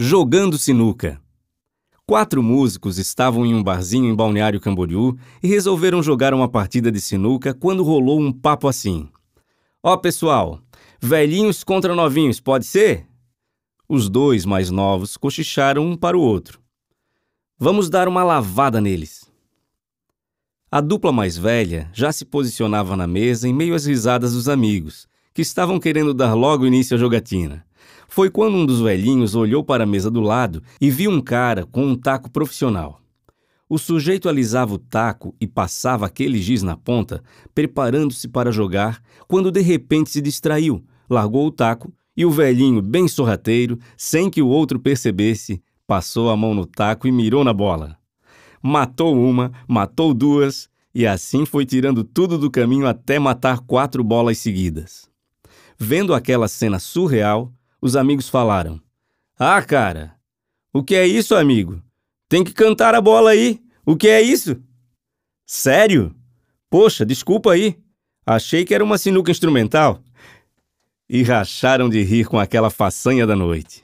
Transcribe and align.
Jogando 0.00 0.56
sinuca. 0.56 1.20
Quatro 2.06 2.40
músicos 2.40 2.98
estavam 2.98 3.44
em 3.44 3.52
um 3.52 3.64
barzinho 3.64 4.08
em 4.08 4.14
Balneário 4.14 4.60
Camboriú 4.60 5.18
e 5.42 5.48
resolveram 5.48 6.00
jogar 6.00 6.32
uma 6.32 6.48
partida 6.48 6.92
de 6.92 7.00
sinuca 7.00 7.52
quando 7.52 7.82
rolou 7.82 8.20
um 8.20 8.32
papo 8.32 8.68
assim. 8.68 9.08
Ó, 9.82 9.94
oh, 9.94 9.98
pessoal, 9.98 10.60
velhinhos 11.00 11.64
contra 11.64 11.96
novinhos, 11.96 12.38
pode 12.38 12.64
ser? 12.64 13.08
Os 13.88 14.08
dois 14.08 14.44
mais 14.44 14.70
novos 14.70 15.16
cochicharam 15.16 15.84
um 15.84 15.96
para 15.96 16.16
o 16.16 16.22
outro. 16.22 16.60
Vamos 17.58 17.90
dar 17.90 18.06
uma 18.06 18.22
lavada 18.22 18.80
neles. 18.80 19.28
A 20.70 20.80
dupla 20.80 21.10
mais 21.10 21.36
velha 21.36 21.90
já 21.92 22.12
se 22.12 22.24
posicionava 22.24 22.96
na 22.96 23.08
mesa 23.08 23.48
em 23.48 23.52
meio 23.52 23.74
às 23.74 23.84
risadas 23.84 24.34
dos 24.34 24.48
amigos, 24.48 25.08
que 25.34 25.42
estavam 25.42 25.80
querendo 25.80 26.14
dar 26.14 26.34
logo 26.34 26.64
início 26.64 26.96
à 26.96 27.00
jogatina. 27.00 27.66
Foi 28.08 28.30
quando 28.30 28.56
um 28.56 28.64
dos 28.64 28.80
velhinhos 28.80 29.34
olhou 29.34 29.62
para 29.62 29.84
a 29.84 29.86
mesa 29.86 30.10
do 30.10 30.22
lado 30.22 30.62
e 30.80 30.90
viu 30.90 31.10
um 31.10 31.20
cara 31.20 31.66
com 31.66 31.84
um 31.84 31.94
taco 31.94 32.30
profissional. 32.30 33.00
O 33.68 33.76
sujeito 33.76 34.30
alisava 34.30 34.72
o 34.72 34.78
taco 34.78 35.36
e 35.38 35.46
passava 35.46 36.06
aquele 36.06 36.40
giz 36.40 36.62
na 36.62 36.74
ponta, 36.74 37.22
preparando-se 37.54 38.26
para 38.26 38.50
jogar, 38.50 39.02
quando 39.28 39.52
de 39.52 39.60
repente 39.60 40.08
se 40.08 40.22
distraiu, 40.22 40.82
largou 41.08 41.46
o 41.46 41.52
taco 41.52 41.92
e 42.16 42.24
o 42.24 42.30
velhinho, 42.30 42.80
bem 42.80 43.06
sorrateiro, 43.06 43.78
sem 43.94 44.30
que 44.30 44.40
o 44.40 44.48
outro 44.48 44.80
percebesse, 44.80 45.62
passou 45.86 46.30
a 46.30 46.36
mão 46.36 46.54
no 46.54 46.64
taco 46.64 47.06
e 47.06 47.12
mirou 47.12 47.44
na 47.44 47.52
bola. 47.52 47.98
Matou 48.60 49.14
uma, 49.14 49.52
matou 49.68 50.14
duas, 50.14 50.68
e 50.94 51.06
assim 51.06 51.44
foi 51.44 51.66
tirando 51.66 52.02
tudo 52.02 52.38
do 52.38 52.50
caminho 52.50 52.86
até 52.86 53.18
matar 53.18 53.60
quatro 53.60 54.02
bolas 54.02 54.38
seguidas. 54.38 55.08
Vendo 55.78 56.12
aquela 56.12 56.48
cena 56.48 56.78
surreal, 56.80 57.52
os 57.80 57.96
amigos 57.96 58.28
falaram: 58.28 58.80
Ah, 59.38 59.62
cara, 59.62 60.16
o 60.72 60.82
que 60.82 60.94
é 60.94 61.06
isso, 61.06 61.34
amigo? 61.34 61.82
Tem 62.28 62.44
que 62.44 62.52
cantar 62.52 62.94
a 62.94 63.00
bola 63.00 63.30
aí. 63.30 63.60
O 63.86 63.96
que 63.96 64.08
é 64.08 64.20
isso? 64.20 64.60
Sério? 65.46 66.14
Poxa, 66.68 67.06
desculpa 67.06 67.52
aí. 67.52 67.78
Achei 68.26 68.64
que 68.64 68.74
era 68.74 68.84
uma 68.84 68.98
sinuca 68.98 69.30
instrumental. 69.30 70.02
E 71.08 71.22
racharam 71.22 71.88
de 71.88 72.02
rir 72.02 72.26
com 72.26 72.38
aquela 72.38 72.68
façanha 72.68 73.26
da 73.26 73.34
noite. 73.34 73.82